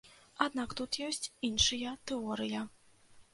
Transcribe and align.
Аднак 0.45 0.71
тут 0.79 0.97
ёсць 1.07 1.29
іншыя 1.49 1.93
тэорыя. 2.13 2.65